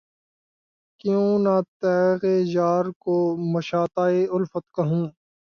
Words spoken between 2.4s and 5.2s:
یار کو مشاطۂ الفت کہوں